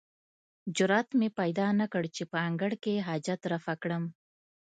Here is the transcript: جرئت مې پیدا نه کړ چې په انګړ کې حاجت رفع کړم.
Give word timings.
جرئت 0.75 1.09
مې 1.19 1.29
پیدا 1.39 1.67
نه 1.79 1.85
کړ 1.93 2.03
چې 2.15 2.23
په 2.31 2.37
انګړ 2.47 2.71
کې 2.83 3.05
حاجت 3.07 3.41
رفع 3.53 3.75
کړم. 3.83 4.03